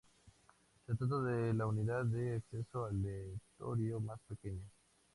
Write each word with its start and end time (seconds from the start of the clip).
Se 0.87 0.95
trata 0.95 1.21
de 1.21 1.53
la 1.53 1.67
unidad 1.67 2.05
de 2.05 2.37
acceso 2.37 2.85
aleatorio 2.85 3.99
más 3.99 4.19
pequeña. 4.27 4.65